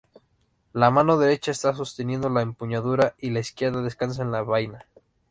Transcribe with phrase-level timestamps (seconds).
[0.73, 4.83] La mano derecha está sosteniendo la empuñadura y la izquierda descansa en la vaina.